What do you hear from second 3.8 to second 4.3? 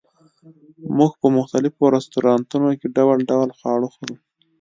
خورو